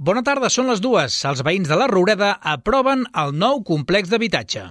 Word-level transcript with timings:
Bona 0.00 0.22
tarda, 0.24 0.48
són 0.48 0.70
les 0.70 0.80
dues. 0.80 1.12
Els 1.28 1.42
veïns 1.44 1.68
de 1.68 1.76
la 1.76 1.84
Roureda 1.90 2.30
aproven 2.40 3.02
el 3.22 3.34
nou 3.36 3.60
complex 3.68 4.08
d'habitatge. 4.08 4.62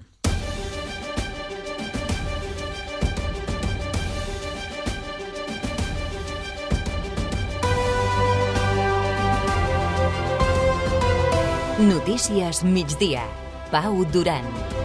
Notícies 11.93 12.65
migdia. 12.65 13.21
Pau 13.69 14.01
Duran. 14.09 14.78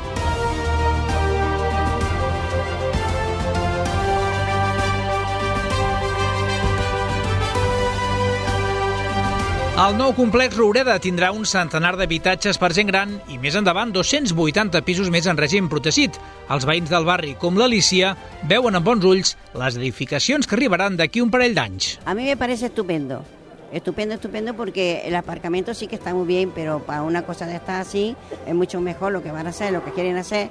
El 9.74 9.96
nou 9.98 10.12
complex 10.14 10.54
Roureda 10.54 10.94
tindrà 11.02 11.32
un 11.34 11.42
centenar 11.50 11.96
d'habitatges 11.98 12.60
per 12.62 12.68
gent 12.76 12.86
gran 12.92 13.16
i 13.26 13.40
més 13.42 13.56
endavant 13.58 13.90
280 13.90 14.82
pisos 14.86 15.08
més 15.10 15.26
en 15.26 15.34
règim 15.34 15.66
protegit. 15.66 16.14
Els 16.54 16.62
veïns 16.68 16.92
del 16.92 17.02
barri, 17.08 17.32
com 17.42 17.58
l'Alicia, 17.58 18.12
veuen 18.46 18.78
amb 18.78 18.86
bons 18.86 19.08
ulls 19.10 19.32
les 19.58 19.80
edificacions 19.80 20.46
que 20.46 20.54
arribaran 20.54 20.94
d'aquí 20.94 21.24
un 21.24 21.32
parell 21.34 21.58
d'anys. 21.58 21.96
A 22.06 22.14
mí 22.14 22.22
me 22.22 22.36
parece 22.36 22.70
estupendo. 22.70 23.24
Estupendo, 23.72 24.14
estupendo 24.14 24.54
porque 24.54 25.02
el 25.08 25.16
aparcamiento 25.16 25.74
sí 25.74 25.88
que 25.88 25.96
está 25.96 26.14
muy 26.14 26.28
bien, 26.28 26.52
pero 26.54 26.78
para 26.78 27.02
una 27.02 27.22
cosa 27.22 27.44
de 27.46 27.56
estar 27.56 27.80
así 27.80 28.14
es 28.46 28.54
mucho 28.54 28.80
mejor 28.80 29.10
lo 29.10 29.24
que 29.24 29.32
van 29.32 29.48
a 29.48 29.50
hacer, 29.50 29.72
lo 29.72 29.84
que 29.84 29.90
quieren 29.90 30.16
hacer 30.16 30.50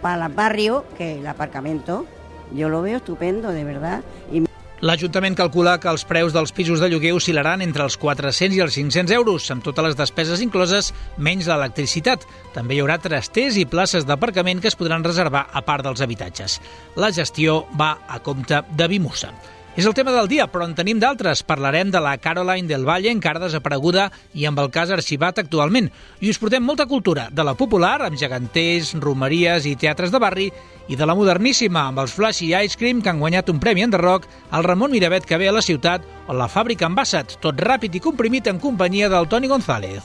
para 0.00 0.26
el 0.26 0.32
barrio 0.32 0.84
que 0.98 1.20
el 1.20 1.26
aparcamiento. 1.28 2.04
Yo 2.52 2.68
lo 2.68 2.82
veo 2.82 2.96
estupendo, 2.96 3.52
de 3.52 3.62
verdad. 3.62 4.02
Y 4.32 4.40
L'Ajuntament 4.82 5.36
calcula 5.38 5.76
que 5.78 5.86
els 5.92 6.02
preus 6.02 6.32
dels 6.34 6.50
pisos 6.50 6.80
de 6.82 6.88
lloguer 6.90 7.12
oscil·laran 7.14 7.62
entre 7.62 7.84
els 7.86 7.94
400 8.02 8.56
i 8.56 8.62
els 8.64 8.74
500 8.74 9.14
euros, 9.14 9.46
amb 9.54 9.62
totes 9.62 9.86
les 9.86 9.94
despeses 10.00 10.42
incloses, 10.42 10.90
menys 11.22 11.46
l'electricitat. 11.46 12.26
També 12.50 12.74
hi 12.74 12.82
haurà 12.82 12.98
trasters 12.98 13.60
i 13.62 13.68
places 13.76 14.08
d'aparcament 14.10 14.58
que 14.58 14.72
es 14.72 14.78
podran 14.80 15.06
reservar 15.06 15.46
a 15.54 15.62
part 15.62 15.86
dels 15.86 16.02
habitatges. 16.02 16.58
La 16.98 17.14
gestió 17.14 17.60
va 17.78 17.94
a 18.10 18.18
compte 18.26 18.64
de 18.74 18.90
Bimusa. 18.90 19.30
És 19.72 19.86
el 19.88 19.94
tema 19.96 20.12
del 20.12 20.28
dia, 20.28 20.44
però 20.52 20.66
en 20.68 20.74
tenim 20.76 20.98
d'altres. 21.00 21.40
Parlarem 21.48 21.88
de 21.90 22.00
la 22.04 22.18
Caroline 22.20 22.68
del 22.68 22.84
Valle, 22.84 23.08
encara 23.08 23.40
desapareguda 23.40 24.10
i 24.36 24.44
amb 24.44 24.60
el 24.60 24.68
cas 24.70 24.90
arxivat 24.92 25.38
actualment. 25.40 25.88
I 26.20 26.28
us 26.28 26.36
portem 26.38 26.60
molta 26.60 26.84
cultura, 26.86 27.30
de 27.32 27.46
la 27.46 27.54
popular, 27.56 28.02
amb 28.04 28.20
geganters, 28.20 28.92
romeries 29.00 29.64
i 29.64 29.72
teatres 29.80 30.12
de 30.12 30.20
barri, 30.20 30.50
i 30.92 30.98
de 30.98 31.06
la 31.08 31.14
moderníssima, 31.16 31.86
amb 31.88 32.02
els 32.02 32.12
Flash 32.12 32.42
i 32.44 32.50
Ice 32.52 32.76
Cream, 32.76 33.00
que 33.00 33.08
han 33.08 33.22
guanyat 33.22 33.48
un 33.48 33.62
premi 33.62 33.86
en 33.86 33.94
The 33.94 34.00
Rock, 34.02 34.28
el 34.52 34.66
Ramon 34.66 34.92
Miravet 34.92 35.24
que 35.24 35.38
ve 35.40 35.48
a 35.48 35.56
la 35.56 35.64
ciutat, 35.64 36.04
o 36.28 36.36
la 36.36 36.50
fàbrica 36.52 36.84
en 36.84 36.98
Bassat, 36.98 37.38
tot 37.40 37.56
ràpid 37.56 37.96
i 37.96 38.04
comprimit 38.04 38.52
en 38.52 38.60
companyia 38.60 39.08
del 39.08 39.28
Toni 39.28 39.48
González. 39.48 40.04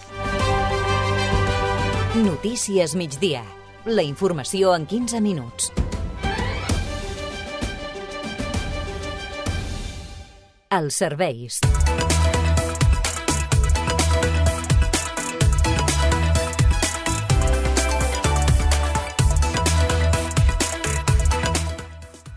Notícies 2.15 2.95
migdia. 2.95 3.43
La 3.83 4.03
informació 4.03 4.73
en 4.75 4.87
15 4.87 5.21
minuts. 5.21 5.73
Els 10.69 10.95
serveis. 10.99 11.61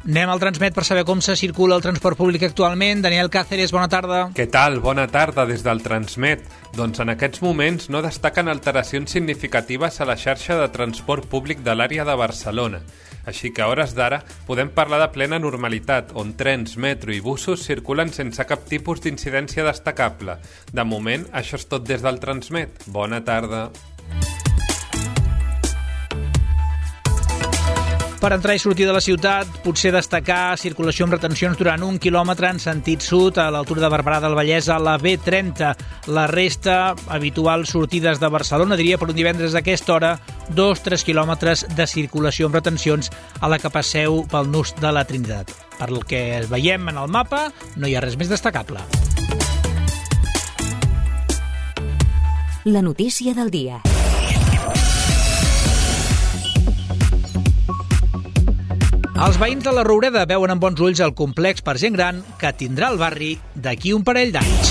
Anem 0.01 0.31
al 0.33 0.41
Transmet 0.41 0.73
per 0.73 0.87
saber 0.89 1.03
com 1.05 1.21
se 1.21 1.35
circula 1.37 1.77
el 1.77 1.83
transport 1.85 2.17
públic 2.17 2.47
actualment. 2.47 3.03
Daniel 3.05 3.29
Cáceres, 3.29 3.69
bona 3.75 3.89
tarda. 3.93 4.21
Què 4.33 4.47
tal? 4.49 4.79
Bona 4.81 5.05
tarda 5.13 5.45
des 5.45 5.61
del 5.61 5.83
Transmet. 5.85 6.47
Doncs 6.73 7.03
en 7.05 7.13
aquests 7.13 7.43
moments 7.45 7.91
no 7.93 8.01
destaquen 8.01 8.49
alteracions 8.49 9.13
significatives 9.13 10.01
a 10.01 10.09
la 10.09 10.17
xarxa 10.17 10.57
de 10.57 10.71
transport 10.73 11.29
públic 11.29 11.61
de 11.67 11.77
l'àrea 11.77 12.09
de 12.09 12.17
Barcelona. 12.17 12.81
Així 13.29 13.53
que 13.53 13.61
a 13.61 13.69
hores 13.69 13.93
d'ara 13.93 14.23
podem 14.49 14.73
parlar 14.73 15.03
de 15.05 15.11
plena 15.13 15.39
normalitat, 15.39 16.17
on 16.17 16.33
trens, 16.33 16.79
metro 16.81 17.13
i 17.13 17.21
busos 17.21 17.69
circulen 17.69 18.09
sense 18.09 18.49
cap 18.49 18.65
tipus 18.73 19.05
d'incidència 19.05 19.69
destacable. 19.69 20.41
De 20.73 20.89
moment, 20.89 21.29
això 21.37 21.61
és 21.61 21.69
tot 21.69 21.85
des 21.85 22.01
del 22.01 22.25
Transmet. 22.25 22.89
Bona 22.89 23.21
tarda. 23.21 23.69
Per 28.21 28.35
entrar 28.35 28.53
i 28.53 28.61
sortir 28.61 28.85
de 28.85 28.93
la 28.93 29.01
ciutat, 29.01 29.49
potser 29.65 29.95
destacar 29.95 30.59
circulació 30.61 31.07
amb 31.07 31.15
retencions 31.15 31.57
durant 31.57 31.81
un 31.87 31.97
quilòmetre 31.97 32.51
en 32.53 32.59
sentit 32.61 33.01
sud 33.01 33.39
a 33.41 33.47
l'altura 33.49 33.81
de 33.81 33.89
Barberà 33.89 34.19
del 34.21 34.37
Vallès 34.37 34.69
a 34.69 34.77
la 34.77 34.99
B30. 35.01 35.71
La 36.13 36.27
resta, 36.29 36.93
habituals 37.09 37.73
sortides 37.73 38.21
de 38.21 38.29
Barcelona, 38.29 38.77
diria 38.77 38.99
per 39.01 39.09
un 39.09 39.17
divendres 39.17 39.57
a 39.57 39.63
aquesta 39.65 39.95
hora, 39.97 40.11
dos, 40.53 40.85
tres 40.85 41.07
quilòmetres 41.09 41.65
de 41.73 41.87
circulació 41.89 42.51
amb 42.51 42.61
retencions 42.61 43.09
a 43.41 43.49
la 43.49 43.57
que 43.59 43.73
passeu 43.73 44.21
pel 44.29 44.53
nus 44.53 44.75
de 44.77 44.93
la 44.93 45.07
Trinitat. 45.09 45.55
Per 45.79 45.89
el 45.89 46.05
que 46.05 46.21
veiem 46.51 46.93
en 46.93 47.01
el 47.01 47.09
mapa, 47.09 47.47
no 47.81 47.89
hi 47.89 47.97
ha 47.97 48.05
res 48.05 48.21
més 48.21 48.29
destacable. 48.29 48.85
La 52.69 52.85
notícia 52.85 53.33
del 53.33 53.49
dia. 53.49 53.81
Els 59.21 59.37
veïns 59.37 59.67
de 59.67 59.73
la 59.77 59.83
Roureda 59.85 60.23
veuen 60.25 60.55
amb 60.55 60.63
bons 60.65 60.81
ulls 60.81 61.01
el 61.05 61.13
complex 61.13 61.61
per 61.67 61.75
gent 61.83 61.93
gran 61.93 62.23
que 62.41 62.55
tindrà 62.57 62.89
el 62.89 62.97
barri 63.03 63.35
d'aquí 63.53 63.93
un 63.93 64.07
parell 64.07 64.33
d'anys. 64.33 64.71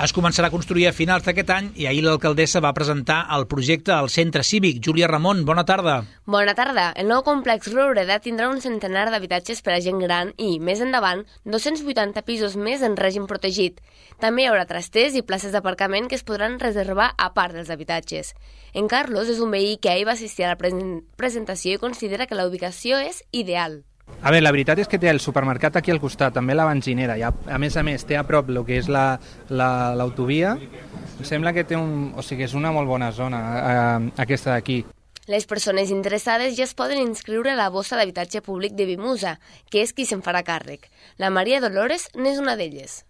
Es 0.00 0.14
començarà 0.16 0.48
a 0.48 0.52
construir 0.52 0.86
a 0.88 0.94
finals 0.96 1.26
d'aquest 1.26 1.50
any 1.52 1.66
i 1.76 1.84
ahir 1.84 2.00
l'alcaldessa 2.06 2.62
va 2.64 2.70
presentar 2.72 3.18
el 3.36 3.42
projecte 3.50 3.92
al 3.92 4.06
centre 4.08 4.40
cívic. 4.48 4.78
Júlia 4.86 5.10
Ramon, 5.10 5.42
bona 5.44 5.66
tarda. 5.68 5.98
Bona 6.24 6.54
tarda. 6.56 6.86
El 6.96 7.10
nou 7.12 7.20
complex 7.26 7.68
Roureda 7.74 8.16
tindrà 8.24 8.46
un 8.48 8.62
centenar 8.64 9.02
d'habitatges 9.12 9.60
per 9.66 9.74
a 9.74 9.82
gent 9.84 10.00
gran 10.00 10.32
i, 10.40 10.54
més 10.56 10.80
endavant, 10.80 11.26
280 11.44 12.24
pisos 12.24 12.56
més 12.56 12.80
en 12.80 12.96
règim 12.96 13.28
protegit. 13.28 13.84
També 14.24 14.46
hi 14.46 14.48
haurà 14.48 14.64
trasters 14.64 15.20
i 15.20 15.24
places 15.26 15.52
d'aparcament 15.52 16.08
que 16.08 16.16
es 16.16 16.24
podran 16.24 16.56
reservar 16.64 17.12
a 17.18 17.28
part 17.36 17.52
dels 17.60 17.68
habitatges. 17.68 18.32
En 18.72 18.88
Carlos 18.88 19.28
és 19.28 19.44
un 19.44 19.52
veí 19.52 19.76
que 19.76 19.92
ahir 19.92 20.08
va 20.08 20.16
assistir 20.16 20.48
a 20.48 20.54
la 20.54 20.96
presentació 21.20 21.76
i 21.76 21.84
considera 21.84 22.24
que 22.24 22.40
la 22.40 22.48
ubicació 22.48 23.04
és 23.04 23.20
ideal. 23.36 23.82
A 24.20 24.28
veure, 24.28 24.44
la 24.44 24.50
veritat 24.52 24.76
és 24.82 24.88
que 24.90 24.98
té 25.00 25.08
el 25.08 25.18
supermercat 25.24 25.78
aquí 25.78 25.92
al 25.94 26.00
costat, 26.00 26.34
també 26.36 26.52
la 26.52 26.66
benzinera, 26.68 27.14
i 27.16 27.22
a, 27.24 27.30
a 27.32 27.56
més 27.56 27.76
a 27.80 27.84
més 27.86 28.02
té 28.04 28.18
a 28.20 28.24
prop 28.28 28.50
el 28.52 28.58
que 28.68 28.76
és 28.76 28.88
l'autovia. 28.92 30.50
La, 30.58 30.60
la, 30.60 31.04
em 31.20 31.24
sembla 31.24 31.54
que 31.56 31.64
té 31.64 31.78
un, 31.78 32.10
o 32.12 32.24
sigui, 32.24 32.44
és 32.44 32.52
una 32.56 32.68
molt 32.76 32.88
bona 32.88 33.08
zona, 33.16 33.40
eh, 33.60 34.10
aquesta 34.20 34.52
d'aquí. 34.52 34.82
Les 35.30 35.46
persones 35.48 35.88
interessades 35.94 36.52
ja 36.58 36.66
es 36.66 36.76
poden 36.76 37.00
inscriure 37.00 37.54
a 37.54 37.56
la 37.56 37.70
bossa 37.72 37.96
d'habitatge 37.96 38.42
públic 38.44 38.76
de 38.76 38.84
Bimusa, 38.90 39.38
que 39.72 39.80
és 39.80 39.96
qui 39.96 40.04
se'n 40.04 40.20
farà 40.26 40.44
càrrec. 40.44 40.90
La 41.16 41.32
Maria 41.32 41.62
Dolores 41.64 42.10
n'és 42.12 42.42
una 42.42 42.58
d'elles. 42.60 43.06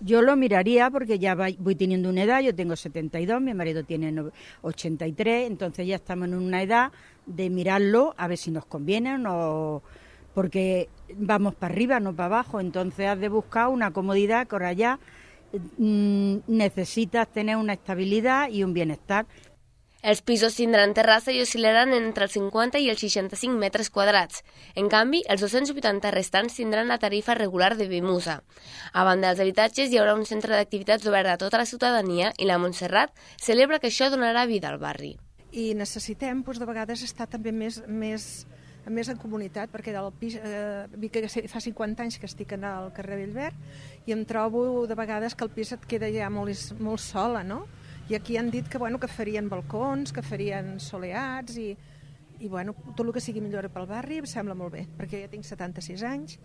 Yo 0.00 0.22
lo 0.22 0.34
miraría 0.34 0.90
porque 0.90 1.20
ya 1.20 1.36
voy 1.36 1.74
teniendo 1.76 2.08
una 2.08 2.24
edad, 2.24 2.40
yo 2.40 2.54
tengo 2.54 2.74
72, 2.74 3.40
mi 3.40 3.54
marido 3.54 3.84
tiene 3.84 4.14
83, 4.62 5.46
entonces 5.46 5.86
ya 5.86 5.96
estamos 5.96 6.26
en 6.26 6.34
una 6.34 6.62
edad 6.62 6.90
de 7.26 7.50
mirarlo 7.50 8.14
a 8.16 8.26
ver 8.26 8.38
si 8.38 8.50
nos 8.50 8.64
conviene 8.64 9.14
o 9.14 9.18
no 9.18 9.82
porque 10.34 10.88
vamos 11.14 11.54
para 11.54 11.72
arriba, 11.72 12.00
no 12.00 12.14
para 12.14 12.26
abajo, 12.26 12.60
entonces 12.60 13.06
has 13.06 13.20
de 13.20 13.28
buscar 13.28 13.68
una 13.68 13.92
comodidad 13.92 14.46
que 14.46 14.54
ahora 14.54 14.72
ya 14.72 14.98
mm, 15.78 16.38
necesitas 16.46 17.28
tener 17.28 17.56
una 17.56 17.74
estabilidad 17.74 18.48
y 18.50 18.64
un 18.64 18.72
bienestar. 18.72 19.26
Els 20.00 20.22
pisos 20.24 20.54
tindran 20.56 20.94
terrassa 20.96 21.28
i 21.28 21.42
oscil·laran 21.42 21.90
entre 21.92 22.24
els 22.24 22.32
50 22.32 22.80
i 22.80 22.86
els 22.88 23.02
65 23.04 23.58
metres 23.60 23.90
quadrats. 23.92 24.40
En 24.72 24.88
canvi, 24.88 25.20
els 25.28 25.42
280 25.44 26.12
restants 26.14 26.56
tindran 26.56 26.88
la 26.88 26.96
tarifa 26.98 27.36
regular 27.36 27.74
de 27.76 27.84
Bimusa. 27.90 28.38
A 28.96 29.04
banda 29.04 29.28
dels 29.28 29.42
habitatges, 29.44 29.90
hi 29.92 30.00
haurà 30.00 30.14
un 30.16 30.24
centre 30.24 30.56
d'activitats 30.56 31.04
obert 31.04 31.28
a 31.28 31.36
tota 31.36 31.60
la 31.60 31.68
ciutadania 31.68 32.32
i 32.38 32.48
la 32.48 32.56
Montserrat 32.56 33.12
celebra 33.36 33.78
que 33.78 33.92
això 33.92 34.08
donarà 34.08 34.46
vida 34.48 34.72
al 34.72 34.80
barri. 34.80 35.18
I 35.52 35.74
necessitem, 35.76 36.40
doncs, 36.46 36.62
de 36.62 36.70
vegades, 36.72 37.04
estar 37.04 37.28
també 37.28 37.52
més, 37.52 37.82
més 37.84 38.46
més 38.88 39.10
en 39.12 39.18
comunitat, 39.20 39.70
perquè 39.72 39.92
del 39.92 40.08
pis, 40.16 40.38
eh, 40.40 40.86
que 41.12 41.28
fa 41.48 41.60
50 41.60 42.02
anys 42.02 42.18
que 42.18 42.26
estic 42.26 42.54
en 42.56 42.64
el 42.64 42.90
carrer 42.96 43.18
Bellver 43.20 43.50
i 44.06 44.14
em 44.16 44.24
trobo 44.24 44.86
de 44.86 44.96
vegades 44.96 45.34
que 45.34 45.44
el 45.44 45.52
pis 45.52 45.74
et 45.76 45.84
queda 45.86 46.08
ja 46.12 46.30
molt, 46.32 46.72
molt 46.80 47.02
sola, 47.04 47.44
no? 47.44 47.66
I 48.10 48.16
aquí 48.16 48.36
han 48.36 48.50
dit 48.50 48.66
que, 48.68 48.78
bueno, 48.78 48.98
que 48.98 49.08
farien 49.08 49.48
balcons, 49.48 50.12
que 50.12 50.22
farien 50.22 50.80
soleats 50.80 51.56
i, 51.60 51.68
i 52.40 52.48
bueno, 52.48 52.74
tot 52.96 53.04
el 53.06 53.12
que 53.14 53.22
sigui 53.22 53.42
millora 53.44 53.70
pel 53.70 53.86
barri 53.86 54.18
em 54.18 54.26
sembla 54.26 54.56
molt 54.58 54.74
bé, 54.74 54.86
perquè 54.98 55.22
ja 55.22 55.30
tinc 55.30 55.46
76 55.46 56.02
anys 56.08 56.38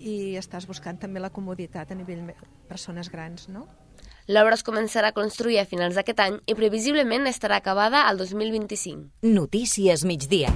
i 0.00 0.36
estàs 0.40 0.66
buscant 0.70 0.98
també 1.02 1.20
la 1.20 1.32
comoditat 1.34 1.90
a 1.90 1.98
nivell 1.98 2.30
persones 2.70 3.10
grans, 3.12 3.50
no? 3.52 3.66
L'obra 4.30 4.54
es 4.54 4.62
començarà 4.62 5.10
a 5.10 5.16
construir 5.16 5.58
a 5.58 5.66
finals 5.66 5.98
d'aquest 5.98 6.22
any 6.22 6.40
i 6.46 6.54
previsiblement 6.54 7.26
estarà 7.26 7.58
acabada 7.58 8.06
al 8.06 8.20
2025. 8.20 9.10
Notícies 9.26 10.06
migdia. 10.06 10.54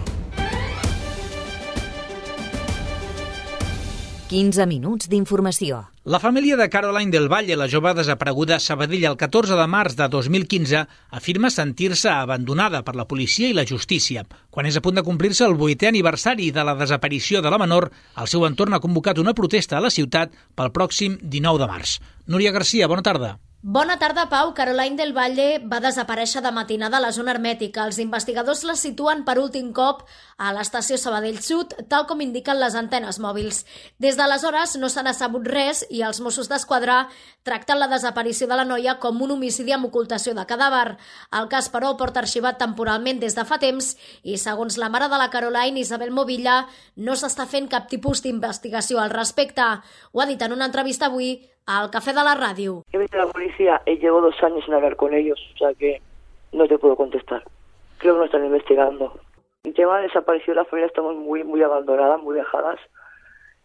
15 4.24 4.64
minuts 4.64 5.10
d'informació. 5.12 5.82
La 6.08 6.18
família 6.20 6.56
de 6.56 6.66
Caroline 6.72 7.12
del 7.12 7.28
Valle, 7.28 7.58
la 7.60 7.68
jove 7.68 7.92
desapareguda 7.92 8.56
a 8.56 8.62
Sabadell 8.62 9.04
el 9.10 9.18
14 9.20 9.58
de 9.58 9.66
març 9.68 9.98
de 9.98 10.08
2015, 10.08 10.80
afirma 11.12 11.50
sentir-se 11.52 12.08
abandonada 12.08 12.80
per 12.86 12.96
la 12.96 13.04
policia 13.04 13.50
i 13.50 13.56
la 13.56 13.66
justícia. 13.68 14.24
Quan 14.48 14.64
és 14.70 14.80
a 14.80 14.84
punt 14.84 14.96
de 14.96 15.04
complir-se 15.04 15.44
el 15.44 15.58
vuitè 15.60 15.92
aniversari 15.92 16.50
de 16.56 16.64
la 16.64 16.76
desaparició 16.80 17.44
de 17.44 17.52
la 17.52 17.60
menor, 17.60 17.90
el 18.16 18.30
seu 18.32 18.48
entorn 18.48 18.72
ha 18.72 18.80
convocat 18.80 19.20
una 19.20 19.36
protesta 19.36 19.76
a 19.76 19.84
la 19.84 19.92
ciutat 19.92 20.32
pel 20.56 20.72
pròxim 20.72 21.18
19 21.20 21.60
de 21.60 21.68
març. 21.68 21.98
Núria 22.24 22.56
Garcia, 22.56 22.88
bona 22.88 23.04
tarda. 23.04 23.36
Bona 23.66 23.96
tarda, 23.96 24.28
Pau. 24.28 24.52
Caroline 24.52 24.98
del 25.00 25.14
Valle 25.16 25.56
va 25.72 25.78
desaparèixer 25.80 26.42
de 26.44 26.50
matinada 26.52 26.98
a 26.98 27.00
la 27.00 27.12
zona 27.16 27.32
hermètica. 27.32 27.86
Els 27.88 27.96
investigadors 28.02 28.60
la 28.68 28.74
situen 28.76 29.22
per 29.24 29.38
últim 29.40 29.70
cop 29.72 30.02
a 30.36 30.50
l'estació 30.52 30.98
Sabadell 31.00 31.38
Sud, 31.40 31.72
tal 31.88 32.04
com 32.04 32.20
indiquen 32.20 32.60
les 32.60 32.76
antenes 32.76 33.16
mòbils. 33.24 33.62
Des 33.96 34.18
d'aleshores 34.20 34.74
no 34.76 34.90
se 34.92 35.00
n'ha 35.00 35.14
sabut 35.16 35.48
res 35.48 35.80
i 35.88 36.02
els 36.04 36.20
Mossos 36.20 36.50
d'Esquadra 36.52 37.06
tracten 37.42 37.80
la 37.80 37.88
desaparició 37.88 38.50
de 38.50 38.60
la 38.60 38.68
noia 38.68 38.98
com 39.00 39.24
un 39.24 39.32
homicidi 39.38 39.72
amb 39.72 39.88
ocultació 39.88 40.36
de 40.36 40.44
cadàver. 40.44 40.98
El 41.32 41.48
cas, 41.48 41.70
però, 41.72 41.94
porta 41.96 42.20
arxivat 42.20 42.60
temporalment 42.60 43.24
des 43.24 43.32
de 43.32 43.46
fa 43.48 43.56
temps 43.64 43.94
i, 44.20 44.36
segons 44.36 44.76
la 44.76 44.92
mare 44.92 45.08
de 45.08 45.16
la 45.16 45.30
Caroline, 45.32 45.80
Isabel 45.80 46.12
Movilla, 46.12 46.66
no 47.00 47.16
s'està 47.16 47.48
fent 47.48 47.72
cap 47.72 47.88
tipus 47.88 48.20
d'investigació 48.20 49.00
al 49.00 49.16
respecte. 49.16 49.72
Ho 50.12 50.20
ha 50.20 50.28
dit 50.28 50.44
en 50.44 50.52
una 50.52 50.68
entrevista 50.68 51.08
avui 51.08 51.38
al 51.66 51.90
Café 51.90 52.12
de 52.12 52.22
la 52.22 52.34
Radio. 52.34 52.82
He 52.92 52.98
visto 52.98 53.16
a 53.16 53.26
la 53.26 53.32
policía 53.32 53.82
y 53.86 53.96
llevo 53.98 54.20
dos 54.20 54.34
años 54.42 54.64
sin 54.64 54.74
hablar 54.74 54.96
con 54.96 55.14
ellos, 55.14 55.40
o 55.54 55.58
sea 55.58 55.74
que 55.74 56.00
no 56.52 56.66
te 56.66 56.78
puedo 56.78 56.96
contestar. 56.96 57.42
Creo 57.98 58.14
que 58.14 58.18
no 58.18 58.24
están 58.24 58.44
investigando. 58.44 59.18
El 59.64 59.74
tema 59.74 59.96
de 59.96 60.04
desaparición, 60.04 60.56
la 60.56 60.64
familia 60.66 60.88
estamos 60.88 61.16
muy, 61.16 61.42
muy 61.42 61.62
abandonadas, 61.62 62.22
muy 62.22 62.36
dejadas. 62.36 62.78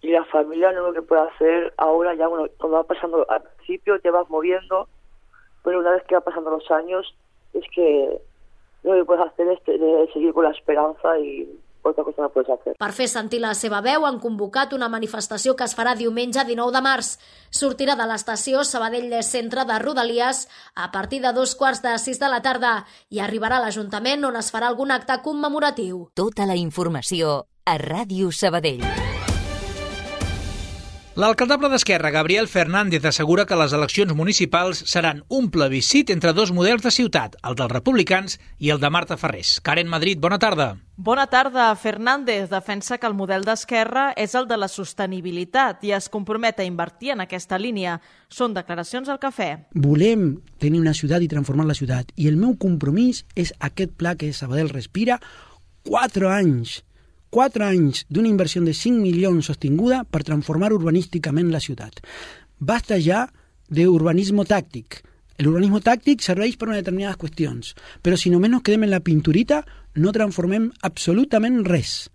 Y 0.02 0.12
la 0.12 0.24
familia 0.26 0.72
no 0.72 0.82
lo 0.82 0.94
que 0.94 1.02
puede 1.02 1.24
hacer 1.24 1.74
ahora, 1.76 2.14
ya 2.16 2.28
bueno, 2.28 2.48
cuando 2.58 2.78
va 2.78 2.84
pasando, 2.86 3.26
al 3.30 3.42
principio 3.42 4.00
te 4.00 4.10
vas 4.10 4.30
moviendo, 4.30 4.88
pero 5.62 5.80
una 5.80 5.92
vez 5.92 6.04
que 6.04 6.16
va 6.16 6.22
pasando 6.22 6.52
los 6.52 6.72
años, 6.72 7.14
es 7.54 7.66
que 7.76 8.18
lo 8.84 8.94
que 8.94 9.04
puedes 9.04 9.26
hacer 9.26 9.50
es 9.50 9.66
de 9.66 10.10
seguir 10.14 10.32
con 10.34 10.46
la 10.46 10.52
esperanza 10.52 11.20
y 11.20 11.60
otra 11.82 12.04
cosa 12.04 12.22
no 12.24 12.30
puedes 12.30 12.50
hacer. 12.50 12.76
Per 12.78 12.92
fer 12.94 13.08
sentir 13.08 13.40
la 13.44 13.54
seva 13.58 13.82
veu 13.86 14.06
han 14.06 14.20
convocat 14.20 14.74
una 14.74 14.90
manifestació 14.90 15.56
que 15.56 15.68
es 15.68 15.76
farà 15.78 15.96
diumenge 15.96 16.44
19 16.46 16.76
de 16.76 16.82
març. 16.86 17.14
Sortirà 17.52 17.96
de 18.00 18.08
l'estació 18.10 18.64
Sabadell 18.64 19.14
Centre 19.24 19.66
de 19.66 19.80
Rodalies 19.80 20.48
a 20.76 20.92
partir 20.92 21.22
de 21.22 21.34
dos 21.34 21.56
quarts 21.56 21.84
de 21.86 21.98
sis 21.98 22.20
de 22.20 22.30
la 22.30 22.42
tarda 22.42 22.86
i 23.10 23.20
arribarà 23.20 23.60
a 23.60 23.66
l'Ajuntament 23.68 24.26
on 24.26 24.40
es 24.40 24.52
farà 24.54 24.68
algun 24.68 24.92
acte 24.92 25.22
commemoratiu. 25.24 26.10
Tota 26.16 26.46
la 26.46 26.60
informació 26.60 27.46
a 27.66 27.78
Ràdio 27.78 28.32
Sabadell. 28.34 28.86
L'alcaldable 31.20 31.68
d'Esquerra, 31.68 32.14
Gabriel 32.16 32.48
Fernández, 32.48 33.04
assegura 33.04 33.44
que 33.44 33.58
les 33.60 33.74
eleccions 33.76 34.14
municipals 34.16 34.80
seran 34.88 35.18
un 35.28 35.50
plebiscit 35.52 36.14
entre 36.14 36.32
dos 36.32 36.54
models 36.56 36.86
de 36.86 36.94
ciutat, 36.96 37.36
el 37.44 37.58
dels 37.60 37.74
republicans 37.74 38.38
i 38.56 38.72
el 38.72 38.80
de 38.80 38.88
Marta 38.88 39.18
Ferrés. 39.20 39.58
Karen 39.60 39.92
Madrid, 39.92 40.22
bona 40.24 40.40
tarda. 40.40 40.70
Bona 40.96 41.28
tarda. 41.28 41.68
Fernández 41.76 42.48
defensa 42.48 42.98
que 42.98 43.12
el 43.12 43.20
model 43.20 43.44
d'Esquerra 43.44 44.14
és 44.16 44.32
el 44.32 44.48
de 44.48 44.62
la 44.64 44.72
sostenibilitat 44.72 45.84
i 45.84 45.92
es 45.92 46.08
compromet 46.08 46.64
a 46.64 46.72
invertir 46.72 47.12
en 47.18 47.28
aquesta 47.28 47.60
línia. 47.60 48.00
Són 48.32 48.56
declaracions 48.56 49.12
al 49.12 49.20
cafè. 49.20 49.52
Volem 49.76 50.38
tenir 50.56 50.80
una 50.80 50.96
ciutat 50.96 51.20
i 51.20 51.28
transformar 51.28 51.68
la 51.68 51.76
ciutat 51.76 52.16
i 52.16 52.32
el 52.32 52.40
meu 52.40 52.56
compromís 52.56 53.26
és 53.36 53.52
aquest 53.60 54.00
pla 54.00 54.16
que 54.16 54.32
Sabadell 54.32 54.72
respira, 54.72 55.20
quatre 55.84 56.32
anys 56.32 56.80
4 57.30 57.66
anys 57.66 58.06
d'una 58.10 58.30
inversió 58.30 58.62
de 58.66 58.74
5 58.74 59.02
milions 59.02 59.50
sostinguda 59.52 60.04
per 60.10 60.24
transformar 60.26 60.72
urbanísticament 60.74 61.52
la 61.54 61.62
ciutat. 61.62 62.02
Basta 62.60 62.98
ja 63.00 63.28
d'urbanisme 63.70 64.46
tàctic. 64.50 65.04
L'urbanisme 65.40 65.80
tàctic 65.80 66.26
serveix 66.26 66.58
per 66.60 66.68
a 66.70 66.76
determinades 66.76 67.20
qüestions, 67.22 67.76
però 68.04 68.18
si 68.18 68.32
només 68.34 68.52
nos 68.52 68.66
quedem 68.66 68.84
en 68.84 68.92
la 68.92 69.00
pinturita 69.00 69.62
no 69.96 70.12
transformem 70.12 70.72
absolutament 70.84 71.62
res 71.68 72.10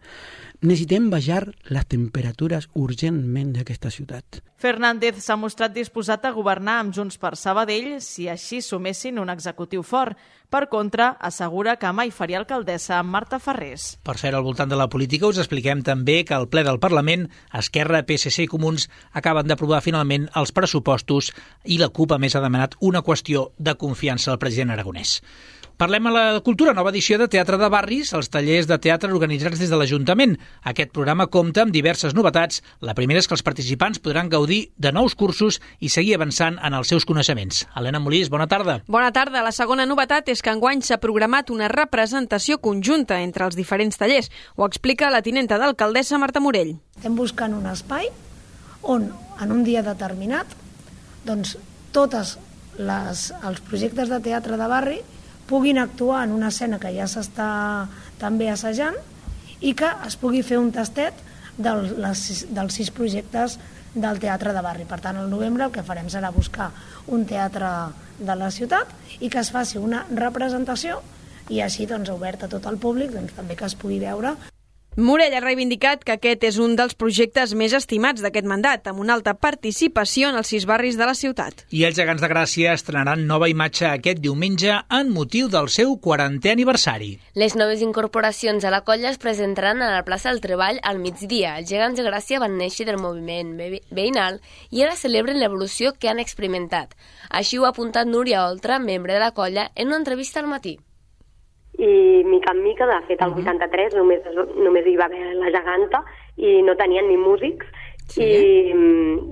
necessitem 0.65 1.11
baixar 1.13 1.43
les 1.69 1.87
temperatures 1.87 2.67
urgentment 2.75 3.53
d'aquesta 3.55 3.93
ciutat. 3.93 4.41
Fernández 4.57 5.19
s'ha 5.21 5.37
mostrat 5.37 5.75
disposat 5.75 6.25
a 6.25 6.33
governar 6.33 6.79
amb 6.81 6.95
Junts 6.97 7.19
per 7.21 7.35
Sabadell 7.37 7.99
si 8.01 8.31
així 8.33 8.63
sumessin 8.65 9.21
un 9.21 9.29
executiu 9.29 9.83
fort. 9.85 10.17
Per 10.49 10.69
contra, 10.73 11.11
assegura 11.21 11.75
que 11.77 11.91
mai 11.93 12.13
faria 12.15 12.39
alcaldessa 12.41 12.97
amb 13.01 13.13
Marta 13.13 13.41
Ferrés. 13.43 13.99
Per 14.07 14.17
cert, 14.17 14.37
al 14.39 14.47
voltant 14.47 14.71
de 14.71 14.79
la 14.79 14.89
política 14.89 15.29
us 15.29 15.41
expliquem 15.43 15.83
també 15.85 16.23
que 16.25 16.37
al 16.37 16.49
ple 16.49 16.63
del 16.65 16.81
Parlament, 16.81 17.27
Esquerra, 17.53 18.05
PSC 18.07 18.47
i 18.47 18.49
Comuns 18.49 18.89
acaben 19.13 19.51
d'aprovar 19.51 19.83
finalment 19.85 20.31
els 20.39 20.55
pressupostos 20.55 21.33
i 21.65 21.81
la 21.83 21.91
CUP 21.91 22.15
a 22.15 22.21
més 22.23 22.37
ha 22.37 22.45
demanat 22.45 22.79
una 22.81 23.03
qüestió 23.05 23.51
de 23.59 23.77
confiança 23.77 24.33
al 24.33 24.41
president 24.41 24.73
aragonès. 24.73 25.19
Parlem 25.75 26.07
a 26.07 26.11
la 26.15 26.41
cultura, 26.47 26.71
nova 26.71 26.93
edició 26.93 27.17
de 27.19 27.27
Teatre 27.27 27.57
de 27.59 27.67
Barris, 27.67 28.13
els 28.15 28.29
tallers 28.31 28.69
de 28.71 28.77
teatre 28.79 29.09
organitzats 29.11 29.59
des 29.59 29.73
de 29.73 29.75
l'Ajuntament. 29.75 30.37
Aquest 30.71 30.93
programa 30.95 31.27
compta 31.27 31.65
amb 31.65 31.73
diverses 31.75 32.13
novetats. 32.15 32.61
La 32.79 32.93
primera 32.95 33.19
és 33.19 33.27
que 33.27 33.35
els 33.35 33.43
participants 33.43 33.99
podran 33.99 34.29
gaudir 34.31 34.69
de 34.79 34.93
nous 34.95 35.17
cursos 35.19 35.59
i 35.83 35.89
seguir 35.91 36.13
avançant 36.15 36.61
en 36.63 36.77
els 36.79 36.93
seus 36.93 37.03
coneixements. 37.09 37.65
Helena 37.75 37.99
Molís, 37.99 38.31
bona 38.31 38.47
tarda. 38.47 38.77
Bona 38.87 39.11
tarda. 39.11 39.43
La 39.43 39.51
segona 39.51 39.83
novetat 39.91 40.31
és 40.31 40.45
que 40.47 40.55
enguany 40.55 40.85
s'ha 40.87 41.01
programat 41.03 41.51
una 41.51 41.67
representació 41.73 42.61
conjunta 42.63 43.19
entre 43.25 43.49
els 43.49 43.59
diferents 43.59 43.99
tallers. 43.99 44.31
Ho 44.55 44.69
explica 44.71 45.11
la 45.11 45.25
tinenta 45.27 45.59
d'alcaldessa 45.59 46.21
Marta 46.23 46.39
Morell. 46.39 46.77
Estem 46.95 47.19
buscant 47.19 47.57
un 47.57 47.67
espai 47.73 48.13
on, 48.83 49.11
en 49.43 49.51
un 49.51 49.67
dia 49.67 49.83
determinat, 49.83 50.55
doncs, 51.27 51.57
totes 51.91 52.37
les, 52.79 53.27
els 53.43 53.61
projectes 53.67 54.15
de 54.15 54.23
teatre 54.23 54.61
de 54.61 54.71
barri 54.71 55.01
puguin 55.49 55.79
actuar 55.79 56.25
en 56.25 56.33
una 56.33 56.49
escena 56.49 56.81
que 56.81 56.93
ja 56.95 57.07
s'està 57.11 57.49
també 58.21 58.51
assajant 58.51 58.97
i 59.61 59.75
que 59.77 59.91
es 60.07 60.17
pugui 60.21 60.43
fer 60.43 60.59
un 60.61 60.73
tastet 60.73 61.21
del, 61.57 61.87
les, 62.01 62.47
dels 62.51 62.81
sis 62.81 62.91
projectes 62.91 63.59
del 63.95 64.19
teatre 64.19 64.53
de 64.53 64.63
barri. 64.65 64.87
Per 64.89 64.99
tant, 65.01 65.19
al 65.21 65.31
novembre 65.31 65.69
el 65.69 65.75
que 65.75 65.85
farem 65.87 66.09
serà 66.11 66.33
buscar 66.35 66.71
un 67.07 67.27
teatre 67.31 67.71
de 68.19 68.35
la 68.39 68.51
ciutat 68.51 68.91
i 69.21 69.31
que 69.31 69.43
es 69.43 69.53
faci 69.55 69.79
una 69.79 70.05
representació 70.11 71.01
i 71.53 71.61
així 71.61 71.87
doncs, 71.87 72.11
obert 72.11 72.45
a 72.45 72.51
tot 72.51 72.67
el 72.71 72.81
públic 72.81 73.13
doncs, 73.13 73.37
també 73.37 73.57
que 73.57 73.69
es 73.69 73.77
pugui 73.79 74.01
veure 74.03 74.35
Morell 74.97 75.33
ha 75.35 75.41
reivindicat 75.43 76.05
que 76.07 76.15
aquest 76.15 76.45
és 76.47 76.57
un 76.63 76.77
dels 76.79 76.93
projectes 76.95 77.51
més 77.59 77.73
estimats 77.75 78.23
d'aquest 78.23 78.47
mandat, 78.47 78.85
amb 78.87 79.01
una 79.03 79.17
alta 79.19 79.33
participació 79.35 80.29
en 80.31 80.39
els 80.39 80.53
sis 80.53 80.69
barris 80.71 80.95
de 80.95 81.09
la 81.09 81.17
ciutat. 81.19 81.65
I 81.75 81.83
els 81.89 81.99
gegants 81.99 82.23
de 82.23 82.31
Gràcia 82.31 82.77
estrenaran 82.79 83.25
nova 83.27 83.49
imatge 83.51 83.89
aquest 83.89 84.23
diumenge 84.23 84.77
en 84.95 85.11
motiu 85.11 85.51
del 85.51 85.67
seu 85.67 85.97
40è 85.99 86.55
aniversari. 86.55 87.11
Les 87.35 87.59
noves 87.59 87.83
incorporacions 87.83 88.63
a 88.63 88.71
la 88.71 88.85
colla 88.87 89.11
es 89.11 89.19
presentaran 89.19 89.83
a 89.83 89.91
la 89.97 90.07
plaça 90.07 90.31
del 90.31 90.39
Treball 90.47 90.79
al 90.85 91.03
migdia. 91.03 91.59
Els 91.59 91.75
gegants 91.75 91.99
de 91.99 92.07
Gràcia 92.07 92.39
van 92.39 92.55
néixer 92.55 92.87
del 92.87 93.03
moviment 93.03 93.51
veïnal 93.91 94.39
i 94.71 94.87
ara 94.87 94.95
celebren 94.95 95.43
l'evolució 95.43 95.97
que 95.99 96.15
han 96.15 96.23
experimentat. 96.23 96.95
Així 97.31 97.59
ho 97.59 97.67
ha 97.67 97.75
apuntat 97.75 98.07
Núria 98.07 98.47
Oltra, 98.47 98.79
membre 98.79 99.19
de 99.19 99.27
la 99.27 99.35
colla, 99.35 99.73
en 99.75 99.91
una 99.91 100.05
entrevista 100.05 100.39
al 100.39 100.47
matí 100.47 100.79
i 101.85 102.25
mica 102.25 102.53
en 102.53 102.63
mica, 102.63 102.87
de 102.87 103.01
fet, 103.09 103.23
al 103.23 103.33
uh 103.33 103.37
-huh. 103.37 103.45
83 103.45 103.95
només, 103.95 104.21
només 104.57 104.87
hi 104.87 104.97
va 104.97 105.05
haver 105.05 105.35
la 105.35 105.51
geganta 105.59 106.05
i 106.37 106.63
no 106.63 106.77
tenien 106.77 107.09
ni 107.09 107.17
músics, 107.17 107.67
sí. 108.09 108.23
i, 108.23 108.75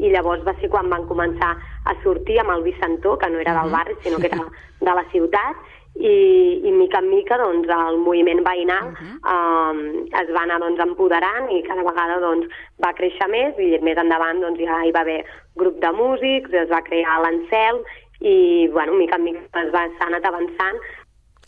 i 0.07 0.11
llavors 0.11 0.45
va 0.45 0.55
ser 0.61 0.69
quan 0.69 0.89
van 0.91 1.07
començar 1.09 1.57
a 1.85 1.95
sortir 2.03 2.39
amb 2.41 2.51
el 2.51 2.63
Vicentó, 2.63 3.19
que 3.19 3.31
no 3.31 3.39
era 3.39 3.55
del 3.61 3.71
barri, 3.71 3.95
sinó 4.03 4.19
que 4.19 4.27
era 4.27 4.45
de 4.81 4.95
la 4.95 5.05
ciutat, 5.11 5.57
i, 5.95 6.63
i 6.65 6.71
mica 6.73 6.99
en 6.99 7.11
mica 7.11 7.37
doncs, 7.37 7.69
el 7.69 7.99
moviment 7.99 8.41
veïnal 8.45 8.87
uh 8.89 8.95
-huh. 8.97 9.17
um, 9.35 10.07
es 10.23 10.29
va 10.35 10.43
anar 10.43 10.59
doncs, 10.61 10.81
empoderant 10.81 11.51
i 11.53 11.63
cada 11.63 11.83
vegada 11.83 12.19
doncs, 12.21 12.47
va 12.85 12.95
créixer 12.95 13.29
més 13.29 13.59
i 13.59 13.79
més 13.83 13.99
endavant 13.99 14.41
doncs, 14.41 14.59
ja 14.59 14.85
hi 14.85 14.93
va 14.93 15.01
haver 15.01 15.25
grup 15.55 15.77
de 15.81 15.93
músics, 15.93 16.53
es 16.53 16.71
va 16.71 16.83
crear 16.83 17.21
l'Encel 17.23 17.83
i 18.21 18.69
bueno, 18.73 18.95
mica 18.95 19.17
en 19.17 19.25
mica 19.25 19.41
es 19.63 19.71
va, 19.73 19.89
s'ha 19.99 20.07
anat 20.07 20.25
avançant 20.25 20.79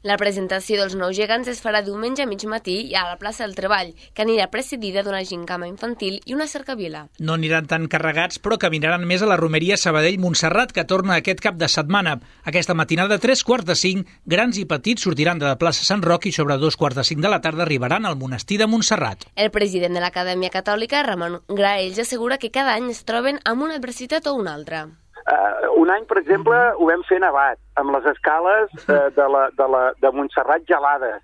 la 0.05 0.19
presentació 0.21 0.77
dels 0.79 0.95
nous 1.01 1.17
gegants 1.17 1.49
es 1.49 1.63
farà 1.65 1.81
diumenge 1.83 2.23
a 2.23 2.29
mig 2.29 2.45
matí 2.45 2.93
a 2.93 3.07
la 3.09 3.17
plaça 3.17 3.47
del 3.47 3.55
Treball, 3.57 3.95
que 4.13 4.23
anirà 4.23 4.51
precedida 4.53 5.03
d'una 5.03 5.23
gincama 5.25 5.67
infantil 5.67 6.19
i 6.29 6.35
una 6.37 6.47
cercavila. 6.47 7.07
No 7.19 7.35
aniran 7.39 7.67
tan 7.67 7.87
carregats, 7.89 8.39
però 8.39 8.59
caminaran 8.61 9.07
més 9.09 9.25
a 9.25 9.29
la 9.31 9.39
romeria 9.41 9.79
Sabadell-Montserrat, 9.81 10.75
que 10.77 10.85
torna 10.85 11.17
aquest 11.17 11.41
cap 11.41 11.57
de 11.57 11.69
setmana. 11.73 12.19
Aquesta 12.45 12.77
matinada, 12.77 13.19
tres 13.19 13.43
quarts 13.49 13.65
de 13.71 13.77
cinc, 13.81 14.11
grans 14.27 14.61
i 14.61 14.67
petits 14.69 15.09
sortiran 15.09 15.41
de 15.41 15.49
la 15.49 15.59
plaça 15.59 15.89
Sant 15.89 16.05
Roc 16.05 16.29
i 16.29 16.35
sobre 16.37 16.59
dos 16.61 16.77
quarts 16.77 17.01
de 17.01 17.07
cinc 17.09 17.25
de 17.25 17.33
la 17.33 17.41
tarda 17.41 17.65
arribaran 17.65 18.05
al 18.05 18.21
monestir 18.21 18.59
de 18.61 18.69
Montserrat. 18.69 19.25
El 19.37 19.51
president 19.51 19.97
de 19.97 20.05
l'Acadèmia 20.05 20.53
Catòlica, 20.53 21.03
Ramon 21.09 21.41
Graells, 21.49 22.03
assegura 22.05 22.37
que 22.37 22.53
cada 22.53 22.77
any 22.77 22.93
es 22.93 23.07
troben 23.09 23.41
amb 23.45 23.65
una 23.65 23.81
adversitat 23.81 24.29
o 24.29 24.37
una 24.37 24.53
altra. 24.53 24.85
Uh, 25.25 25.81
un 25.81 25.88
any, 25.88 26.04
per 26.04 26.19
exemple, 26.21 26.57
ho 26.76 26.87
vam 26.90 27.02
fer 27.09 27.19
nevat, 27.23 27.59
amb 27.81 27.95
les 27.95 28.07
escales 28.12 28.73
uh, 28.85 29.09
de, 29.16 29.28
la, 29.33 29.47
de, 29.57 29.69
la, 29.73 29.85
de 30.00 30.11
Montserrat 30.12 30.66
gelades. 30.69 31.23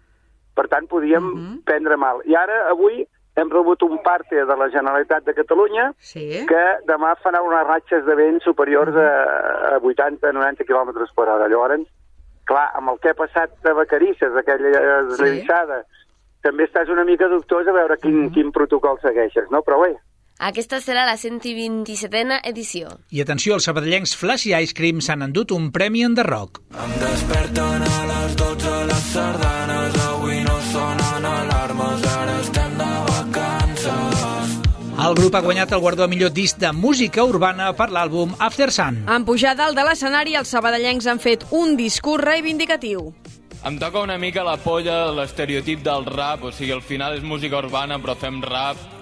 Per 0.57 0.67
tant, 0.73 0.89
podíem 0.89 1.27
uh 1.27 1.37
-huh. 1.37 1.57
prendre 1.65 1.97
mal. 1.97 2.23
I 2.25 2.35
ara, 2.35 2.69
avui, 2.71 3.05
hem 3.37 3.51
rebut 3.51 3.83
un 3.83 3.99
parte 4.03 4.45
de 4.45 4.57
la 4.57 4.69
Generalitat 4.69 5.25
de 5.25 5.35
Catalunya 5.35 5.93
sí. 5.99 6.45
que 6.49 6.65
demà 6.89 7.15
farà 7.23 7.43
unes 7.43 7.67
ratxes 7.67 8.05
de 8.05 8.15
vent 8.15 8.41
superiors 8.43 8.97
a, 8.97 9.11
a 9.77 9.81
80-90 9.81 10.67
km 10.67 10.91
per 11.15 11.29
hora. 11.29 11.49
Llavors, 11.49 11.87
clar, 12.45 12.71
amb 12.75 12.91
el 12.91 12.99
que 12.99 13.11
ha 13.11 13.19
passat 13.19 13.51
a 13.65 13.75
Vacarisses, 13.79 14.37
aquella 14.37 15.03
deslizada, 15.09 15.85
també 16.43 16.65
estàs 16.65 16.89
una 16.89 17.05
mica 17.05 17.29
dubtós 17.29 17.69
a 17.69 17.77
veure 17.77 17.99
quin, 18.01 18.31
quin 18.35 18.53
protocol 18.53 18.99
segueixes, 19.03 19.51
no? 19.51 19.63
Però 19.63 19.81
bé, 19.83 19.95
Aquesta 20.41 20.79
serà 20.81 21.03
la 21.05 21.19
127a 21.21 22.39
edició. 22.49 22.89
I 23.13 23.21
atenció, 23.21 23.59
els 23.59 23.67
sabadellencs 23.69 24.15
Flash 24.17 24.47
i 24.49 24.55
Ice 24.57 24.73
Cream 24.73 25.03
s'han 25.05 25.21
endut 25.27 25.53
un 25.53 25.67
premi 25.71 26.01
en 26.07 26.15
The 26.17 26.25
Rock. 26.25 26.63
Em 26.73 26.93
desperten 27.03 27.83
a 27.85 27.99
les 28.09 28.37
12 28.41 28.77
les 28.89 29.03
sardanes, 29.13 29.99
avui 30.07 30.39
no 30.47 30.55
sonen 30.71 31.27
alarmes, 31.29 32.07
ara 32.09 32.37
estem 32.41 32.79
de 32.79 32.87
vacances. 33.11 34.55
El 35.05 35.17
grup 35.19 35.37
ha 35.37 35.43
guanyat 35.45 35.75
el 35.77 35.83
guardó 35.85 36.07
a 36.07 36.09
millor 36.09 36.33
disc 36.33 36.57
de 36.57 36.71
música 36.73 37.25
urbana 37.29 37.75
per 37.77 37.91
l'àlbum 37.93 38.33
After 38.39 38.71
Sun. 38.73 39.03
En 39.13 39.27
pujar 39.29 39.53
dalt 39.59 39.77
de 39.77 39.85
l'escenari, 39.85 40.39
els 40.41 40.49
sabadellencs 40.57 41.05
han 41.05 41.21
fet 41.21 41.45
un 41.51 41.77
discurs 41.77 42.25
reivindicatiu. 42.25 43.11
Em 43.61 43.77
toca 43.77 44.01
una 44.01 44.17
mica 44.17 44.41
la 44.41 44.57
polla 44.57 45.11
l'estereotip 45.13 45.85
del 45.85 46.09
rap, 46.09 46.49
o 46.49 46.53
sigui, 46.53 46.73
al 46.73 46.81
final 46.81 47.19
és 47.19 47.29
música 47.29 47.61
urbana 47.61 48.01
però 48.01 48.17
fem 48.17 48.41
rap. 48.41 49.00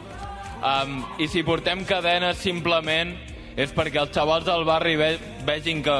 Um, 0.59 1.05
I 1.23 1.29
si 1.31 1.45
portem 1.47 1.85
cadenes 1.87 2.41
simplement 2.43 3.15
és 3.59 3.71
perquè 3.75 4.01
els 4.03 4.15
xavals 4.15 4.47
del 4.47 4.65
barri 4.67 4.97
ve 4.99 5.13
vegin 5.47 5.83
que 5.83 5.99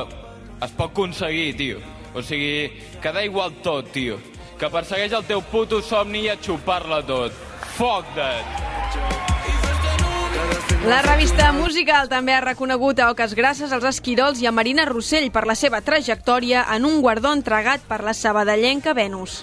es 0.63 0.73
pot 0.75 0.91
aconseguir, 0.91 1.53
tio. 1.59 1.83
O 2.15 2.23
sigui, 2.23 2.71
que 3.03 3.13
da 3.15 3.23
igual 3.23 3.55
tot, 3.63 3.93
tio. 3.95 4.19
Que 4.59 4.71
persegueix 4.71 5.15
el 5.15 5.27
teu 5.29 5.43
puto 5.53 5.79
somni 5.83 6.25
i 6.27 6.33
a 6.33 6.39
xupar-la 6.43 7.05
tot. 7.07 7.35
Fuck 7.77 8.11
that! 8.17 8.67
La 10.87 11.03
revista 11.03 11.51
Musical 11.53 12.09
també 12.11 12.35
ha 12.35 12.41
reconegut 12.41 13.01
a 13.03 13.11
Oques 13.13 13.35
Grasses, 13.35 13.75
als 13.75 13.87
Esquirols 13.91 14.43
i 14.43 14.47
a 14.47 14.55
Marina 14.55 14.87
Rossell 14.87 15.31
per 15.35 15.45
la 15.47 15.59
seva 15.59 15.83
trajectòria 15.83 16.65
en 16.75 16.87
un 16.87 17.03
guardó 17.03 17.35
entregat 17.35 17.83
per 17.91 18.03
la 18.07 18.15
sabadellenca 18.15 18.95
Venus. 18.95 19.43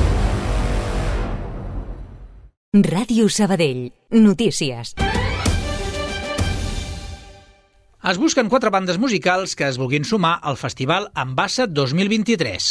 Ràdio 2.71 3.25
Sabadell. 3.27 3.89
Notícies. 4.15 4.93
Es 8.11 8.19
busquen 8.21 8.47
quatre 8.47 8.71
bandes 8.71 8.95
musicals 8.95 9.57
que 9.59 9.67
es 9.67 9.75
vulguin 9.75 10.07
sumar 10.07 10.37
al 10.41 10.55
Festival 10.55 11.09
Ambassa 11.11 11.65
2023. 11.67 12.69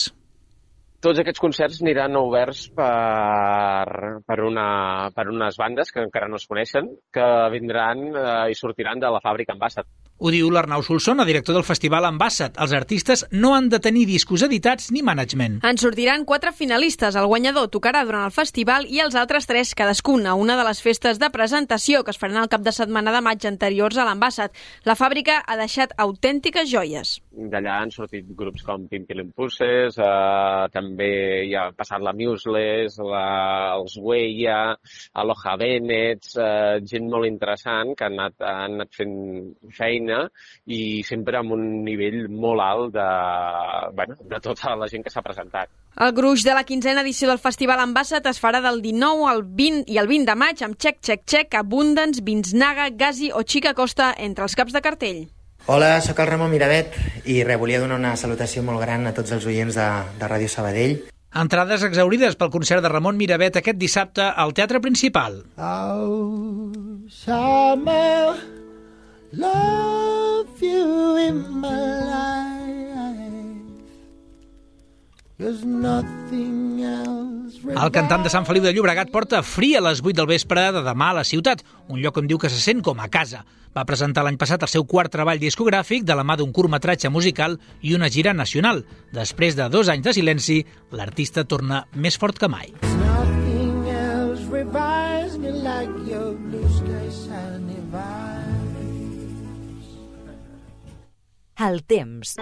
Tots 1.05 1.21
aquests 1.21 1.45
concerts 1.45 1.83
aniran 1.85 2.17
oberts 2.17 2.63
per, 2.73 4.25
per, 4.25 4.39
una, 4.41 4.67
per 5.13 5.29
unes 5.29 5.61
bandes 5.61 5.93
que 5.93 6.01
encara 6.07 6.33
no 6.33 6.41
es 6.41 6.49
coneixen, 6.49 6.89
que 7.13 7.29
vindran 7.53 8.01
eh, 8.09 8.25
i 8.55 8.57
sortiran 8.57 9.05
de 9.05 9.13
la 9.13 9.21
fàbrica 9.21 9.53
Ambassat. 9.53 9.85
Ho 10.21 10.29
diu 10.29 10.51
l'Arnau 10.53 10.83
Solsona, 10.85 11.25
director 11.25 11.55
del 11.57 11.65
Festival 11.65 12.05
Ambassat. 12.05 12.59
Els 12.61 12.75
artistes 12.77 13.23
no 13.33 13.55
han 13.57 13.71
de 13.73 13.79
tenir 13.81 14.03
discos 14.05 14.43
editats 14.45 14.91
ni 14.93 15.01
management. 15.01 15.63
En 15.65 15.79
sortiran 15.81 16.27
quatre 16.29 16.53
finalistes. 16.53 17.17
El 17.17 17.29
guanyador 17.31 17.71
tocarà 17.73 18.03
durant 18.05 18.27
el 18.29 18.35
festival 18.35 18.85
i 18.85 19.01
els 19.01 19.17
altres 19.17 19.49
tres 19.49 19.73
cadascun 19.73 20.29
a 20.29 20.35
una 20.37 20.59
de 20.59 20.67
les 20.69 20.83
festes 20.85 21.17
de 21.23 21.31
presentació 21.33 22.03
que 22.05 22.13
es 22.13 22.21
faran 22.21 22.43
el 22.43 22.51
cap 22.53 22.61
de 22.61 22.75
setmana 22.77 23.15
de 23.15 23.23
maig 23.25 23.47
anteriors 23.49 23.97
a 23.97 24.05
l'Ambassat. 24.05 24.53
La 24.85 24.99
fàbrica 24.99 25.39
ha 25.41 25.57
deixat 25.57 25.97
autèntiques 25.97 26.69
joies. 26.69 27.15
D'allà 27.33 27.79
han 27.81 27.95
sortit 27.95 28.29
grups 28.37 28.61
com 28.67 28.85
Pimpilimpusses, 28.93 29.97
eh, 29.97 30.69
també 30.75 31.11
hi 31.47 31.57
ha 31.57 31.71
passat 31.73 32.05
la 32.05 32.13
Museless, 32.13 33.01
la, 33.01 33.25
els 33.79 33.97
Weia, 33.97 34.77
Aloha 35.17 35.57
Benets, 35.57 36.37
eh, 36.37 36.85
gent 36.85 37.09
molt 37.09 37.25
interessant 37.31 37.97
que 37.97 38.05
han 38.05 38.21
anat, 38.21 38.37
han 38.45 38.77
anat 38.83 38.93
fent 39.01 39.17
feina 39.73 40.10
i 40.67 41.03
sempre 41.07 41.41
amb 41.41 41.55
un 41.57 41.65
nivell 41.87 42.29
molt 42.31 42.65
alt 42.65 42.95
de, 42.95 43.09
bueno, 43.97 44.19
de 44.33 44.41
tota 44.45 44.77
la 44.79 44.89
gent 44.91 45.07
que 45.07 45.13
s'ha 45.13 45.25
presentat. 45.25 45.71
El 46.01 46.15
gruix 46.17 46.45
de 46.47 46.55
la 46.55 46.65
quinzena 46.65 47.03
edició 47.03 47.29
del 47.29 47.43
Festival 47.43 47.83
Ambassat 47.83 48.27
es 48.31 48.39
farà 48.41 48.63
del 48.65 48.81
19 48.85 49.27
al 49.29 49.43
20 49.45 49.91
i 49.91 49.99
el 50.01 50.09
20 50.09 50.31
de 50.31 50.39
maig 50.39 50.63
amb 50.65 50.79
Check 50.79 51.03
Check 51.03 51.27
Check, 51.27 51.59
Abundance, 51.59 52.23
Vinsnaga, 52.25 52.89
Gazi 52.95 53.33
o 53.35 53.43
Chica 53.43 53.75
Costa 53.75 54.15
entre 54.17 54.47
els 54.47 54.57
caps 54.57 54.77
de 54.77 54.85
cartell. 54.85 55.23
Hola, 55.67 56.01
sóc 56.01 56.19
el 56.23 56.31
Ramon 56.31 56.51
Miravet 56.51 56.95
i 57.29 57.43
re, 57.45 57.57
volia 57.61 57.81
donar 57.83 57.99
una 58.01 58.17
salutació 58.17 58.63
molt 58.65 58.81
gran 58.81 59.05
a 59.07 59.13
tots 59.15 59.35
els 59.37 59.45
oients 59.47 59.77
de, 59.77 59.89
de 60.19 60.31
Ràdio 60.31 60.49
Sabadell. 60.49 60.97
Entrades 61.31 61.85
exaurides 61.87 62.35
pel 62.35 62.51
concert 62.51 62.83
de 62.83 62.91
Ramon 62.91 63.19
Miravet 63.19 63.61
aquest 63.61 63.79
dissabte 63.79 64.25
al 64.25 64.55
Teatre 64.57 64.81
Principal. 64.83 65.45
Oh, 65.63 66.73
summer, 67.07 68.35
love 69.33 70.49
you 70.61 71.17
in 71.17 71.61
my 71.61 71.69
life. 71.69 72.31
There's 75.39 75.65
nothing 75.65 76.83
else. 76.85 77.61
El 77.65 77.91
cantant 77.93 78.25
de 78.25 78.31
Sant 78.33 78.45
Feliu 78.49 78.65
de 78.65 78.73
Llobregat 78.75 79.11
porta 79.13 79.41
fri 79.47 79.75
a 79.77 79.81
les 79.81 80.03
8 80.03 80.17
del 80.19 80.29
vespre 80.29 80.67
de 80.75 80.83
demà 80.85 81.11
a 81.13 81.21
la 81.21 81.25
ciutat, 81.25 81.63
un 81.89 82.01
lloc 82.03 82.19
on 82.21 82.29
diu 82.29 82.39
que 82.39 82.51
se 82.51 82.61
sent 82.61 82.83
com 82.85 83.01
a 83.01 83.09
casa. 83.09 83.45
Va 83.77 83.87
presentar 83.87 84.25
l'any 84.27 84.37
passat 84.37 84.65
el 84.67 84.71
seu 84.73 84.85
quart 84.85 85.13
treball 85.15 85.39
discogràfic 85.39 86.03
de 86.05 86.17
la 86.19 86.25
mà 86.27 86.37
d'un 86.37 86.51
curtmetratge 86.53 87.09
musical 87.09 87.55
i 87.81 87.95
una 87.95 88.11
gira 88.11 88.35
nacional. 88.35 88.83
Després 89.15 89.55
de 89.57 89.69
dos 89.71 89.89
anys 89.89 90.09
de 90.09 90.17
silenci, 90.17 90.59
l'artista 90.91 91.45
torna 91.47 91.85
més 91.95 92.19
fort 92.19 92.37
que 92.39 92.51
mai. 92.51 92.75
Nothing 92.83 93.87
else 93.87 94.51
revives 94.51 95.39
me 95.39 95.55
like 95.63 96.10
your 96.10 96.10
El 101.61 101.83
temps. 101.85 102.39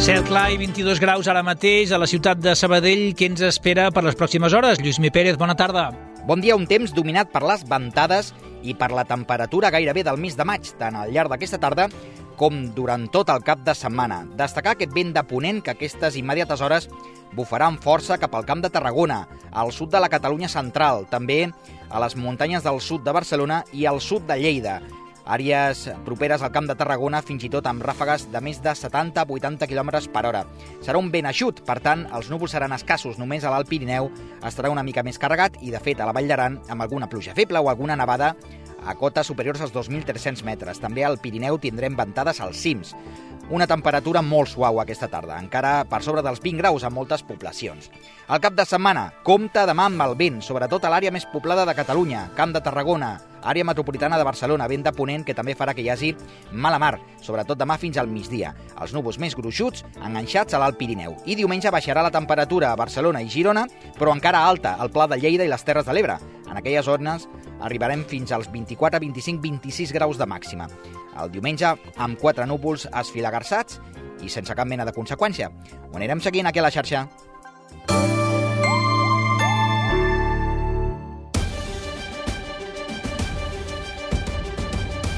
Cel 0.00 0.24
clar 0.26 0.48
i 0.50 0.58
22 0.58 0.98
graus 0.98 1.28
ara 1.30 1.44
mateix 1.46 1.92
a 1.94 2.00
la 2.02 2.08
ciutat 2.10 2.40
de 2.42 2.56
Sabadell. 2.58 3.12
Què 3.14 3.28
ens 3.30 3.44
espera 3.46 3.92
per 3.94 4.02
les 4.02 4.18
pròximes 4.18 4.56
hores? 4.58 4.82
Lluís 4.82 4.98
Mi 4.98 5.12
Pérez, 5.14 5.38
bona 5.38 5.54
tarda. 5.54 5.92
Bon 6.26 6.42
dia, 6.42 6.56
un 6.58 6.66
temps 6.66 6.90
dominat 6.96 7.30
per 7.30 7.44
les 7.46 7.62
ventades 7.68 8.32
i 8.66 8.74
per 8.74 8.90
la 8.90 9.06
temperatura 9.06 9.70
gairebé 9.70 10.02
del 10.02 10.18
mes 10.18 10.34
de 10.36 10.48
maig, 10.48 10.74
tant 10.80 10.98
al 10.98 11.14
llarg 11.14 11.30
d'aquesta 11.30 11.62
tarda 11.62 11.86
com 12.40 12.62
durant 12.72 13.04
tot 13.12 13.28
el 13.28 13.42
cap 13.44 13.60
de 13.66 13.74
setmana. 13.76 14.22
Destacar 14.38 14.72
aquest 14.72 14.94
vent 14.96 15.12
de 15.12 15.24
ponent 15.28 15.60
que 15.60 15.74
aquestes 15.74 16.16
immediates 16.16 16.62
hores 16.64 16.88
bufarà 17.36 17.68
amb 17.68 17.84
força 17.84 18.16
cap 18.18 18.32
al 18.34 18.48
camp 18.48 18.64
de 18.64 18.72
Tarragona, 18.72 19.26
al 19.52 19.74
sud 19.76 19.92
de 19.92 20.00
la 20.00 20.08
Catalunya 20.08 20.48
central, 20.48 21.04
també 21.12 21.42
a 21.90 22.00
les 22.00 22.16
muntanyes 22.16 22.64
del 22.64 22.80
sud 22.80 23.04
de 23.04 23.12
Barcelona 23.12 23.60
i 23.76 23.84
al 23.86 24.00
sud 24.00 24.24
de 24.30 24.40
Lleida 24.40 24.80
àrees 25.30 25.84
properes 26.04 26.42
al 26.42 26.52
Camp 26.52 26.66
de 26.68 26.74
Tarragona 26.78 27.22
fins 27.22 27.44
i 27.46 27.50
tot 27.52 27.66
amb 27.70 27.84
ràfegues 27.86 28.26
de 28.32 28.40
més 28.42 28.60
de 28.62 28.72
70-80 28.74 29.68
km 29.70 29.92
per 30.12 30.24
hora. 30.26 30.44
Serà 30.82 30.98
un 30.98 31.10
vent 31.12 31.28
eixut, 31.30 31.62
per 31.66 31.78
tant, 31.84 32.06
els 32.16 32.30
núvols 32.32 32.56
seran 32.56 32.74
escassos. 32.74 33.18
Només 33.20 33.44
a 33.44 33.52
l'Alt 33.52 33.70
Pirineu 33.70 34.10
estarà 34.46 34.72
una 34.72 34.84
mica 34.86 35.04
més 35.06 35.20
carregat 35.22 35.60
i, 35.62 35.70
de 35.70 35.80
fet, 35.82 36.00
a 36.00 36.08
la 36.08 36.16
Vall 36.16 36.30
d'Aran 36.30 36.58
amb 36.68 36.86
alguna 36.86 37.08
pluja 37.10 37.36
feble 37.36 37.62
o 37.62 37.70
alguna 37.70 37.96
nevada 37.96 38.34
a 38.84 38.94
cotes 38.94 39.28
superiors 39.30 39.60
als 39.60 39.74
2.300 39.74 40.44
metres. 40.44 40.80
També 40.80 41.04
al 41.04 41.18
Pirineu 41.20 41.58
tindrem 41.58 41.96
ventades 41.96 42.40
als 42.40 42.60
cims. 42.62 42.94
Una 43.50 43.66
temperatura 43.66 44.22
molt 44.22 44.52
suau 44.52 44.78
aquesta 44.78 45.08
tarda, 45.10 45.40
encara 45.42 45.84
per 45.90 46.02
sobre 46.06 46.22
dels 46.22 46.38
20 46.38 46.62
graus 46.62 46.84
a 46.86 46.90
moltes 46.90 47.24
poblacions. 47.26 47.90
Al 48.28 48.38
cap 48.38 48.54
de 48.54 48.66
setmana, 48.68 49.08
compta 49.26 49.66
demà 49.66 49.88
amb 49.90 50.06
el 50.06 50.14
vent, 50.14 50.38
sobretot 50.46 50.86
a 50.86 50.92
l'àrea 50.92 51.10
més 51.10 51.26
poblada 51.32 51.66
de 51.66 51.74
Catalunya, 51.74 52.28
Camp 52.38 52.54
de 52.54 52.62
Tarragona, 52.62 53.16
àrea 53.42 53.64
metropolitana 53.64 54.18
de 54.18 54.24
Barcelona, 54.24 54.68
vent 54.68 54.84
de 54.86 54.92
ponent 54.92 55.24
que 55.26 55.34
també 55.34 55.54
farà 55.58 55.74
que 55.74 55.82
hi 55.82 55.90
hagi 55.90 56.14
mala 56.52 56.78
mar, 56.78 56.98
sobretot 57.22 57.58
demà 57.58 57.78
fins 57.78 57.98
al 57.98 58.10
migdia. 58.10 58.54
Els 58.80 58.94
núvols 58.96 59.18
més 59.18 59.36
gruixuts 59.36 59.84
enganxats 60.00 60.54
a 60.54 60.60
l'Alt 60.62 60.78
Pirineu. 60.80 61.16
I 61.26 61.36
diumenge 61.38 61.72
baixarà 61.72 62.02
la 62.02 62.12
temperatura 62.14 62.72
a 62.72 62.78
Barcelona 62.78 63.22
i 63.22 63.30
Girona, 63.30 63.66
però 63.98 64.14
encara 64.14 64.44
alta 64.46 64.76
al 64.78 64.90
Pla 64.90 65.08
de 65.10 65.20
Lleida 65.20 65.46
i 65.46 65.52
les 65.52 65.64
Terres 65.64 65.86
de 65.86 65.94
l'Ebre. 65.96 66.18
En 66.50 66.58
aquelles 66.58 66.84
zones 66.84 67.28
arribarem 67.60 68.04
fins 68.08 68.32
als 68.32 68.50
24, 68.50 68.98
25, 69.00 69.40
26 69.40 69.92
graus 69.94 70.18
de 70.18 70.26
màxima. 70.26 70.66
El 71.20 71.30
diumenge, 71.30 71.74
amb 71.96 72.18
quatre 72.18 72.46
núvols 72.46 72.88
esfilagarçats 72.90 73.80
i 74.24 74.28
sense 74.28 74.54
cap 74.56 74.68
mena 74.68 74.84
de 74.84 74.94
conseqüència. 74.96 75.50
Ho 75.90 75.96
anirem 75.96 76.20
seguint 76.20 76.48
aquí 76.50 76.60
a 76.60 76.66
la 76.66 76.72
xarxa. 76.74 77.06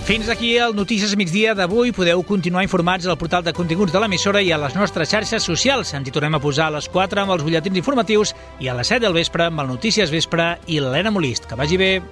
Fins 0.05 0.29
aquí 0.29 0.59
el 0.59 0.75
Notícies 0.75 1.15
Migdia 1.17 1.55
d'avui. 1.55 1.93
Podeu 1.95 2.25
continuar 2.27 2.65
informats 2.67 3.07
al 3.07 3.15
portal 3.19 3.45
de 3.47 3.53
continguts 3.55 3.93
de 3.95 4.01
l'emissora 4.03 4.43
i 4.43 4.51
a 4.51 4.59
les 4.59 4.75
nostres 4.75 5.09
xarxes 5.15 5.47
socials. 5.47 5.95
Ens 5.95 6.09
hi 6.09 6.13
tornem 6.15 6.35
a 6.35 6.41
posar 6.43 6.67
a 6.67 6.75
les 6.75 6.89
4 6.91 7.21
amb 7.23 7.31
els 7.37 7.45
butlletins 7.47 7.79
informatius 7.79 8.35
i 8.59 8.69
a 8.69 8.75
les 8.75 8.89
7 8.91 9.07
del 9.07 9.15
vespre 9.15 9.45
amb 9.47 9.61
el 9.63 9.69
Notícies 9.71 10.11
Vespre 10.11 10.59
i 10.67 10.81
l'Helena 10.83 11.15
Molist. 11.15 11.47
Que 11.47 11.55
vagi 11.55 11.79
bé. 11.79 12.03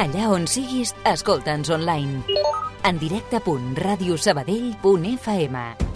Allà 0.00 0.32
on 0.32 0.48
siguis, 0.48 0.96
escolta'ns 1.04 1.68
online. 1.76 2.24
En 2.88 2.96
directe.radiosabadell.fm 2.96 5.89